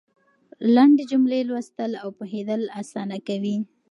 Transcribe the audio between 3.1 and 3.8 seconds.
کوي.